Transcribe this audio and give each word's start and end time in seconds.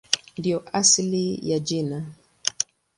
Ndiyo 0.37 0.59
asili 0.77 1.25
ya 1.51 1.59
jina. 1.59 2.05